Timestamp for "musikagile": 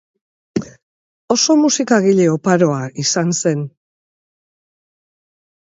1.59-2.27